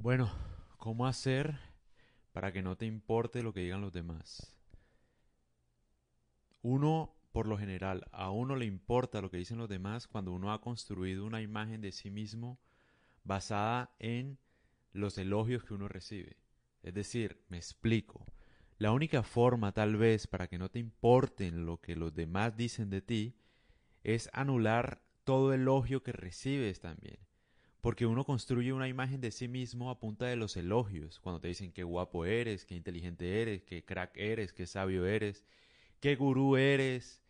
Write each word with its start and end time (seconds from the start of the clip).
Bueno, 0.00 0.30
¿cómo 0.76 1.08
hacer 1.08 1.58
para 2.32 2.52
que 2.52 2.62
no 2.62 2.76
te 2.76 2.86
importe 2.86 3.42
lo 3.42 3.52
que 3.52 3.62
digan 3.62 3.80
los 3.80 3.92
demás? 3.92 4.54
Uno, 6.62 7.16
por 7.32 7.48
lo 7.48 7.58
general, 7.58 8.06
a 8.12 8.30
uno 8.30 8.54
le 8.54 8.64
importa 8.64 9.20
lo 9.20 9.28
que 9.28 9.38
dicen 9.38 9.58
los 9.58 9.68
demás 9.68 10.06
cuando 10.06 10.30
uno 10.30 10.52
ha 10.52 10.60
construido 10.60 11.26
una 11.26 11.42
imagen 11.42 11.80
de 11.80 11.90
sí 11.90 12.10
mismo 12.10 12.60
basada 13.24 13.92
en 13.98 14.38
los 14.92 15.18
elogios 15.18 15.64
que 15.64 15.74
uno 15.74 15.88
recibe. 15.88 16.36
Es 16.84 16.94
decir, 16.94 17.42
me 17.48 17.56
explico. 17.56 18.24
La 18.78 18.92
única 18.92 19.24
forma 19.24 19.72
tal 19.72 19.96
vez 19.96 20.28
para 20.28 20.46
que 20.46 20.58
no 20.58 20.68
te 20.68 20.78
importen 20.78 21.66
lo 21.66 21.80
que 21.80 21.96
los 21.96 22.14
demás 22.14 22.56
dicen 22.56 22.88
de 22.88 23.02
ti 23.02 23.34
es 24.04 24.30
anular 24.32 25.02
todo 25.24 25.52
elogio 25.52 26.04
que 26.04 26.12
recibes 26.12 26.78
también. 26.78 27.27
Porque 27.88 28.04
uno 28.04 28.22
construye 28.22 28.74
una 28.74 28.86
imagen 28.86 29.22
de 29.22 29.30
sí 29.30 29.48
mismo 29.48 29.88
a 29.88 29.98
punta 29.98 30.26
de 30.26 30.36
los 30.36 30.58
elogios, 30.58 31.20
cuando 31.20 31.40
te 31.40 31.48
dicen 31.48 31.72
qué 31.72 31.84
guapo 31.84 32.26
eres, 32.26 32.66
qué 32.66 32.74
inteligente 32.74 33.40
eres, 33.40 33.62
qué 33.62 33.82
crack 33.82 34.14
eres, 34.18 34.52
qué 34.52 34.66
sabio 34.66 35.06
eres, 35.06 35.42
qué 35.98 36.14
gurú 36.14 36.58
eres, 36.58 37.22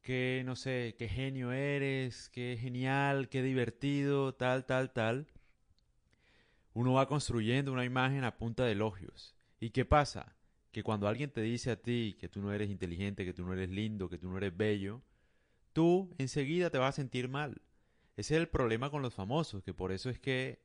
qué 0.00 0.44
no 0.46 0.56
sé, 0.56 0.94
qué 0.96 1.10
genio 1.10 1.52
eres, 1.52 2.30
qué 2.30 2.56
genial, 2.58 3.28
qué 3.28 3.42
divertido, 3.42 4.34
tal, 4.34 4.64
tal, 4.64 4.94
tal. 4.94 5.26
Uno 6.72 6.94
va 6.94 7.06
construyendo 7.06 7.70
una 7.70 7.84
imagen 7.84 8.24
a 8.24 8.38
punta 8.38 8.64
de 8.64 8.72
elogios. 8.72 9.36
¿Y 9.60 9.72
qué 9.72 9.84
pasa? 9.84 10.36
Que 10.70 10.82
cuando 10.82 11.06
alguien 11.06 11.30
te 11.30 11.42
dice 11.42 11.70
a 11.70 11.76
ti 11.76 12.16
que 12.18 12.30
tú 12.30 12.40
no 12.40 12.50
eres 12.50 12.70
inteligente, 12.70 13.26
que 13.26 13.34
tú 13.34 13.44
no 13.44 13.52
eres 13.52 13.68
lindo, 13.68 14.08
que 14.08 14.16
tú 14.16 14.30
no 14.30 14.38
eres 14.38 14.56
bello, 14.56 15.02
tú 15.74 16.14
enseguida 16.16 16.70
te 16.70 16.78
vas 16.78 16.94
a 16.94 16.96
sentir 16.96 17.28
mal 17.28 17.60
ese 18.16 18.34
es 18.34 18.40
el 18.40 18.48
problema 18.48 18.90
con 18.90 19.02
los 19.02 19.14
famosos, 19.14 19.62
que 19.62 19.74
por 19.74 19.92
eso 19.92 20.10
es 20.10 20.18
que 20.18 20.62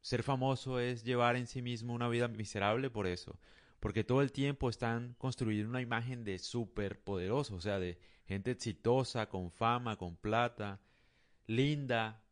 ser 0.00 0.22
famoso 0.22 0.80
es 0.80 1.02
llevar 1.04 1.36
en 1.36 1.46
sí 1.46 1.62
mismo 1.62 1.94
una 1.94 2.08
vida 2.08 2.28
miserable 2.28 2.90
por 2.90 3.06
eso. 3.06 3.38
Porque 3.80 4.04
todo 4.04 4.22
el 4.22 4.32
tiempo 4.32 4.70
están 4.70 5.14
construyendo 5.18 5.70
una 5.70 5.80
imagen 5.80 6.24
de 6.24 6.38
súper 6.38 7.00
poderoso, 7.00 7.56
o 7.56 7.60
sea, 7.60 7.78
de 7.78 7.98
gente 8.26 8.50
exitosa, 8.50 9.28
con 9.28 9.50
fama, 9.50 9.96
con 9.96 10.16
plata, 10.16 10.80
linda, 11.46 12.22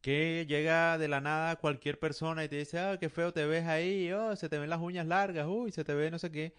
que 0.00 0.46
llega 0.48 0.98
de 0.98 1.08
la 1.08 1.20
nada 1.20 1.56
cualquier 1.56 1.98
persona 1.98 2.44
y 2.44 2.48
te 2.48 2.56
dice, 2.56 2.78
ah, 2.78 2.98
qué 2.98 3.08
feo 3.08 3.32
te 3.32 3.44
ves 3.44 3.66
ahí, 3.66 4.12
oh, 4.12 4.36
se 4.36 4.48
te 4.48 4.58
ven 4.58 4.70
las 4.70 4.80
uñas 4.80 5.06
largas, 5.06 5.46
uy, 5.48 5.72
se 5.72 5.84
te 5.84 5.94
ve 5.94 6.10
no 6.10 6.18
sé 6.18 6.30
qué. 6.30 6.54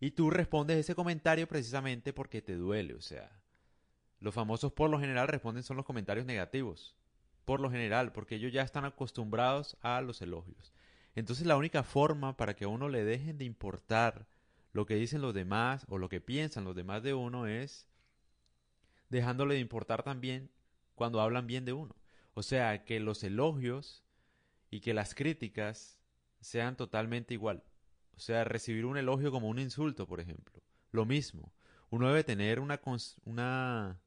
Y 0.00 0.12
tú 0.12 0.30
respondes 0.30 0.78
ese 0.78 0.94
comentario 0.94 1.46
precisamente 1.48 2.12
porque 2.12 2.42
te 2.42 2.56
duele, 2.56 2.94
o 2.94 3.00
sea, 3.00 3.30
los 4.20 4.34
famosos 4.34 4.72
por 4.72 4.90
lo 4.90 5.00
general 5.00 5.28
responden 5.28 5.62
son 5.62 5.76
los 5.76 5.86
comentarios 5.86 6.26
negativos. 6.26 6.94
Por 7.44 7.60
lo 7.60 7.70
general, 7.70 8.12
porque 8.12 8.36
ellos 8.36 8.52
ya 8.52 8.62
están 8.62 8.84
acostumbrados 8.84 9.76
a 9.80 10.00
los 10.02 10.22
elogios. 10.22 10.72
Entonces 11.14 11.46
la 11.46 11.56
única 11.56 11.82
forma 11.82 12.36
para 12.36 12.54
que 12.54 12.64
a 12.64 12.68
uno 12.68 12.88
le 12.88 13.04
dejen 13.04 13.38
de 13.38 13.44
importar 13.44 14.26
lo 14.72 14.86
que 14.86 14.94
dicen 14.94 15.22
los 15.22 15.34
demás 15.34 15.84
o 15.88 15.98
lo 15.98 16.08
que 16.08 16.20
piensan 16.20 16.64
los 16.64 16.76
demás 16.76 17.02
de 17.02 17.14
uno 17.14 17.46
es 17.46 17.88
dejándole 19.08 19.54
de 19.54 19.60
importar 19.60 20.02
también 20.02 20.50
cuando 20.94 21.20
hablan 21.20 21.46
bien 21.46 21.64
de 21.64 21.72
uno. 21.72 21.96
O 22.34 22.42
sea, 22.42 22.84
que 22.84 23.00
los 23.00 23.24
elogios 23.24 24.04
y 24.70 24.80
que 24.80 24.94
las 24.94 25.14
críticas 25.14 25.98
sean 26.40 26.76
totalmente 26.76 27.34
igual. 27.34 27.64
O 28.16 28.20
sea, 28.20 28.44
recibir 28.44 28.84
un 28.84 28.96
elogio 28.96 29.32
como 29.32 29.48
un 29.48 29.58
insulto, 29.58 30.06
por 30.06 30.20
ejemplo. 30.20 30.62
Lo 30.92 31.04
mismo. 31.04 31.52
Uno 31.90 32.08
debe 32.08 32.22
tener 32.22 32.60
una, 32.60 32.80
una 33.24 33.98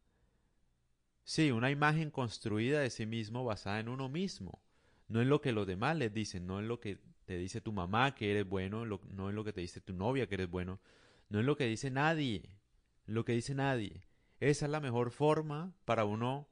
Sí, 1.23 1.51
una 1.51 1.71
imagen 1.71 2.11
construida 2.11 2.81
de 2.81 2.89
sí 2.89 3.05
mismo 3.05 3.45
basada 3.45 3.79
en 3.79 3.87
uno 3.87 4.09
mismo, 4.09 4.61
no 5.07 5.21
en 5.21 5.29
lo 5.29 5.41
que 5.41 5.53
los 5.53 5.65
demás 5.65 5.95
les 5.95 6.13
dicen, 6.13 6.45
no 6.45 6.59
en 6.59 6.67
lo 6.67 6.79
que 6.79 6.99
te 7.25 7.37
dice 7.37 7.61
tu 7.61 7.71
mamá 7.71 8.13
que 8.13 8.31
eres 8.31 8.47
bueno, 8.47 8.85
no 8.85 9.29
en 9.29 9.35
lo 9.35 9.43
que 9.43 9.53
te 9.53 9.61
dice 9.61 9.79
tu 9.79 9.93
novia 9.93 10.27
que 10.27 10.35
eres 10.35 10.49
bueno, 10.49 10.81
no 11.29 11.39
en 11.39 11.45
lo 11.45 11.55
que 11.55 11.65
dice 11.65 11.89
nadie, 11.91 12.57
lo 13.05 13.23
que 13.23 13.33
dice 13.33 13.55
nadie. 13.55 14.03
Esa 14.39 14.65
es 14.65 14.71
la 14.71 14.81
mejor 14.81 15.11
forma 15.11 15.73
para 15.85 16.03
uno, 16.03 16.49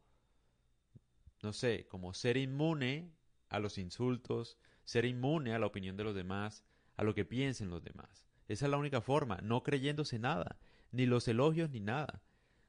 no 1.42 1.52
sé, 1.52 1.88
como 1.90 2.14
ser 2.14 2.38
inmune 2.38 3.12
a 3.50 3.60
los 3.60 3.78
insultos, 3.78 4.58
ser 4.86 5.04
inmune 5.04 5.54
a 5.54 5.60
la 5.60 5.66
opinión 5.66 5.98
de 5.98 6.06
los 6.06 6.16
demás, 6.16 6.64
a 6.96 7.04
lo 7.04 7.14
que 7.14 7.26
piensen 7.26 7.70
los 7.70 7.84
demás. 7.84 8.26
Esa 8.48 8.66
es 8.66 8.72
la 8.72 8.78
única 8.78 9.02
forma, 9.02 9.40
no 9.44 9.64
creyéndose 9.64 10.20
nada, 10.20 10.58
ni 10.92 11.06
los 11.06 11.28
elogios 11.28 11.70
ni 11.70 11.82
nada. 11.82 12.22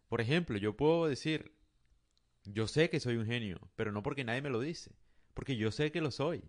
Por 0.09 0.21
ejemplo, 0.21 0.59
yo 0.59 0.77
puedo 0.77 1.07
decir, 1.07 1.53
yo 2.45 2.67
sé 2.67 2.91
que 2.91 3.01
soy 3.01 3.17
un 3.17 3.27
genio, 3.27 3.61
pero 3.77 3.93
no 3.93 4.03
porque 4.03 4.25
nadie 4.25 4.43
me 4.43 4.51
lo 4.51 4.61
dice, 4.61 4.93
porque 5.35 5.57
yo 5.57 5.71
sé 5.71 5.93
que 5.93 6.01
lo 6.01 6.11
soy. 6.11 6.45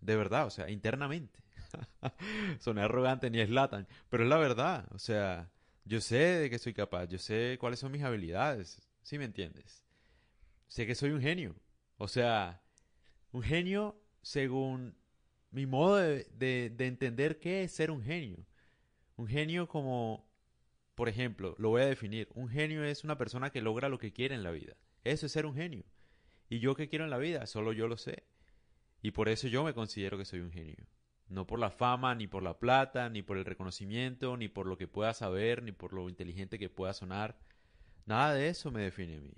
De 0.00 0.16
verdad, 0.16 0.46
o 0.46 0.50
sea, 0.50 0.70
internamente. 0.70 1.40
Soné 2.60 2.82
arrogante 2.82 3.30
ni 3.30 3.40
eslatan, 3.40 3.88
pero 4.08 4.22
es 4.24 4.28
la 4.28 4.38
verdad, 4.38 4.86
o 4.92 4.98
sea, 4.98 5.50
yo 5.84 6.00
sé 6.00 6.16
de 6.16 6.50
qué 6.50 6.58
soy 6.58 6.72
capaz, 6.72 7.06
yo 7.06 7.18
sé 7.18 7.56
cuáles 7.60 7.80
son 7.80 7.92
mis 7.92 8.02
habilidades, 8.02 8.80
¿sí 9.02 9.18
me 9.18 9.24
entiendes? 9.24 9.84
Sé 10.68 10.86
que 10.86 10.94
soy 10.94 11.10
un 11.10 11.20
genio, 11.20 11.56
o 11.96 12.08
sea, 12.08 12.62
un 13.32 13.42
genio 13.42 14.00
según 14.22 14.96
mi 15.50 15.66
modo 15.66 15.96
de, 15.96 16.24
de, 16.34 16.70
de 16.70 16.86
entender 16.86 17.38
qué 17.38 17.64
es 17.64 17.72
ser 17.72 17.90
un 17.90 18.02
genio. 18.02 18.46
Un 19.16 19.26
genio 19.26 19.66
como, 19.66 20.27
por 20.98 21.08
ejemplo, 21.08 21.54
lo 21.58 21.68
voy 21.68 21.82
a 21.82 21.86
definir, 21.86 22.28
un 22.34 22.48
genio 22.48 22.82
es 22.82 23.04
una 23.04 23.16
persona 23.16 23.50
que 23.50 23.62
logra 23.62 23.88
lo 23.88 24.00
que 24.00 24.12
quiere 24.12 24.34
en 24.34 24.42
la 24.42 24.50
vida. 24.50 24.74
Eso 25.04 25.26
es 25.26 25.32
ser 25.32 25.46
un 25.46 25.54
genio. 25.54 25.84
¿Y 26.48 26.58
yo 26.58 26.74
qué 26.74 26.88
quiero 26.88 27.04
en 27.04 27.10
la 27.10 27.18
vida? 27.18 27.46
Solo 27.46 27.72
yo 27.72 27.86
lo 27.86 27.96
sé. 27.96 28.24
Y 29.00 29.12
por 29.12 29.28
eso 29.28 29.46
yo 29.46 29.62
me 29.62 29.74
considero 29.74 30.18
que 30.18 30.24
soy 30.24 30.40
un 30.40 30.50
genio. 30.50 30.88
No 31.28 31.46
por 31.46 31.60
la 31.60 31.70
fama, 31.70 32.16
ni 32.16 32.26
por 32.26 32.42
la 32.42 32.58
plata, 32.58 33.08
ni 33.10 33.22
por 33.22 33.38
el 33.38 33.44
reconocimiento, 33.44 34.36
ni 34.36 34.48
por 34.48 34.66
lo 34.66 34.76
que 34.76 34.88
pueda 34.88 35.14
saber, 35.14 35.62
ni 35.62 35.70
por 35.70 35.92
lo 35.92 36.08
inteligente 36.08 36.58
que 36.58 36.68
pueda 36.68 36.92
sonar. 36.92 37.38
Nada 38.04 38.34
de 38.34 38.48
eso 38.48 38.72
me 38.72 38.82
define 38.82 39.18
a 39.18 39.20
mí. 39.20 39.34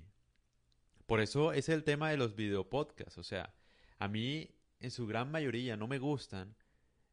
Por 1.04 1.20
eso 1.20 1.52
es 1.52 1.68
el 1.68 1.84
tema 1.84 2.08
de 2.08 2.16
los 2.16 2.36
videopodcasts. 2.36 3.18
O 3.18 3.22
sea, 3.22 3.54
a 3.98 4.08
mí 4.08 4.48
en 4.78 4.90
su 4.90 5.06
gran 5.06 5.30
mayoría 5.30 5.76
no 5.76 5.88
me 5.88 5.98
gustan. 5.98 6.56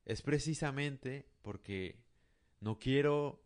Es 0.05 0.21
precisamente 0.21 1.27
porque 1.41 1.99
no 2.61 2.79
quiero, 2.79 3.43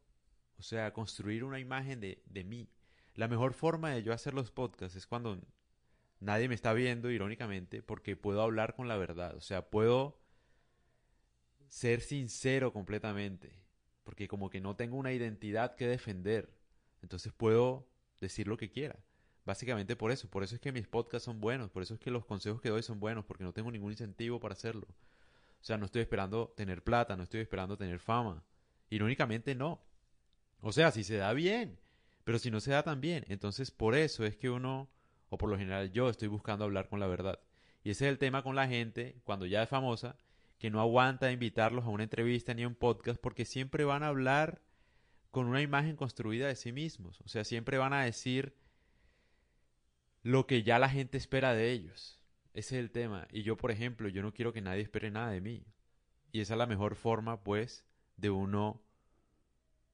o 0.61 0.63
sea, 0.63 0.93
construir 0.93 1.43
una 1.43 1.59
imagen 1.59 1.99
de, 1.99 2.21
de 2.27 2.43
mí. 2.43 2.69
La 3.15 3.27
mejor 3.27 3.53
forma 3.53 3.89
de 3.89 4.03
yo 4.03 4.13
hacer 4.13 4.35
los 4.35 4.51
podcasts 4.51 4.95
es 4.95 5.07
cuando 5.07 5.41
nadie 6.19 6.47
me 6.47 6.53
está 6.53 6.71
viendo, 6.71 7.09
irónicamente, 7.09 7.81
porque 7.81 8.15
puedo 8.15 8.43
hablar 8.43 8.75
con 8.75 8.87
la 8.87 8.95
verdad. 8.95 9.35
O 9.35 9.41
sea, 9.41 9.71
puedo 9.71 10.21
ser 11.67 12.01
sincero 12.01 12.71
completamente. 12.71 13.59
Porque 14.03 14.27
como 14.27 14.51
que 14.51 14.61
no 14.61 14.75
tengo 14.75 14.97
una 14.97 15.13
identidad 15.13 15.75
que 15.75 15.87
defender. 15.87 16.53
Entonces 17.01 17.33
puedo 17.33 17.87
decir 18.19 18.47
lo 18.47 18.55
que 18.55 18.69
quiera. 18.69 18.99
Básicamente 19.45 19.95
por 19.95 20.11
eso. 20.11 20.29
Por 20.29 20.43
eso 20.43 20.53
es 20.53 20.61
que 20.61 20.71
mis 20.71 20.87
podcasts 20.87 21.25
son 21.25 21.41
buenos. 21.41 21.71
Por 21.71 21.81
eso 21.81 21.95
es 21.95 21.99
que 21.99 22.11
los 22.11 22.23
consejos 22.23 22.61
que 22.61 22.69
doy 22.69 22.83
son 22.83 22.99
buenos. 22.99 23.25
Porque 23.25 23.43
no 23.43 23.51
tengo 23.51 23.71
ningún 23.71 23.93
incentivo 23.93 24.39
para 24.39 24.53
hacerlo. 24.53 24.85
O 25.59 25.63
sea, 25.63 25.79
no 25.79 25.85
estoy 25.85 26.03
esperando 26.03 26.53
tener 26.55 26.83
plata. 26.83 27.17
No 27.17 27.23
estoy 27.23 27.41
esperando 27.41 27.77
tener 27.77 27.97
fama. 27.97 28.43
Irónicamente 28.91 29.55
no. 29.55 29.81
O 30.61 30.71
sea, 30.71 30.91
si 30.91 31.03
se 31.03 31.17
da 31.17 31.33
bien. 31.33 31.79
Pero 32.23 32.39
si 32.39 32.51
no 32.51 32.59
se 32.59 32.71
da 32.71 32.83
tan 32.83 33.01
bien, 33.01 33.25
entonces 33.27 33.71
por 33.71 33.95
eso 33.95 34.25
es 34.25 34.37
que 34.37 34.49
uno, 34.49 34.89
o 35.29 35.37
por 35.37 35.49
lo 35.49 35.57
general 35.57 35.91
yo, 35.91 36.09
estoy 36.09 36.27
buscando 36.27 36.65
hablar 36.65 36.87
con 36.87 36.99
la 36.99 37.07
verdad. 37.07 37.39
Y 37.83 37.89
ese 37.89 38.05
es 38.05 38.11
el 38.11 38.19
tema 38.19 38.43
con 38.43 38.55
la 38.55 38.67
gente, 38.67 39.19
cuando 39.23 39.45
ya 39.45 39.63
es 39.63 39.69
famosa, 39.69 40.17
que 40.59 40.69
no 40.69 40.79
aguanta 40.79 41.31
invitarlos 41.31 41.85
a 41.85 41.89
una 41.89 42.03
entrevista 42.03 42.53
ni 42.53 42.63
a 42.63 42.67
un 42.67 42.75
podcast 42.75 43.19
porque 43.19 43.45
siempre 43.45 43.83
van 43.83 44.03
a 44.03 44.07
hablar 44.07 44.61
con 45.31 45.47
una 45.47 45.61
imagen 45.61 45.95
construida 45.95 46.47
de 46.47 46.55
sí 46.55 46.71
mismos. 46.71 47.19
O 47.21 47.27
sea, 47.27 47.43
siempre 47.43 47.79
van 47.79 47.93
a 47.93 48.03
decir 48.03 48.55
lo 50.21 50.45
que 50.45 50.61
ya 50.61 50.77
la 50.77 50.89
gente 50.89 51.17
espera 51.17 51.55
de 51.55 51.71
ellos. 51.71 52.19
Ese 52.53 52.75
es 52.75 52.83
el 52.83 52.91
tema. 52.91 53.27
Y 53.31 53.41
yo, 53.41 53.57
por 53.57 53.71
ejemplo, 53.71 54.09
yo 54.09 54.21
no 54.21 54.33
quiero 54.33 54.53
que 54.53 54.61
nadie 54.61 54.81
espere 54.81 55.09
nada 55.09 55.31
de 55.31 55.41
mí. 55.41 55.65
Y 56.31 56.41
esa 56.41 56.53
es 56.53 56.57
la 56.59 56.67
mejor 56.67 56.95
forma, 56.95 57.43
pues, 57.43 57.85
de 58.17 58.29
uno 58.29 58.83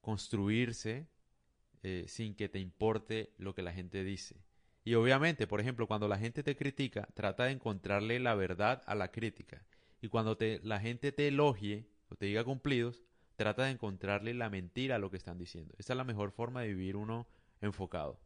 construirse 0.08 1.06
eh, 1.82 2.06
sin 2.08 2.34
que 2.34 2.48
te 2.48 2.58
importe 2.58 3.34
lo 3.36 3.54
que 3.54 3.60
la 3.60 3.74
gente 3.74 4.04
dice. 4.04 4.42
Y 4.82 4.94
obviamente, 4.94 5.46
por 5.46 5.60
ejemplo, 5.60 5.86
cuando 5.86 6.08
la 6.08 6.16
gente 6.16 6.42
te 6.42 6.56
critica, 6.56 7.06
trata 7.12 7.44
de 7.44 7.50
encontrarle 7.50 8.18
la 8.18 8.34
verdad 8.34 8.82
a 8.86 8.94
la 8.94 9.10
crítica. 9.10 9.66
Y 10.00 10.08
cuando 10.08 10.38
te, 10.38 10.60
la 10.64 10.80
gente 10.80 11.12
te 11.12 11.28
elogie 11.28 11.90
o 12.08 12.14
te 12.14 12.24
diga 12.24 12.42
cumplidos, 12.42 13.04
trata 13.36 13.64
de 13.64 13.72
encontrarle 13.72 14.32
la 14.32 14.48
mentira 14.48 14.96
a 14.96 14.98
lo 14.98 15.10
que 15.10 15.18
están 15.18 15.36
diciendo. 15.36 15.74
Esa 15.76 15.92
es 15.92 15.98
la 15.98 16.04
mejor 16.04 16.30
forma 16.30 16.62
de 16.62 16.68
vivir 16.68 16.96
uno 16.96 17.28
enfocado. 17.60 18.18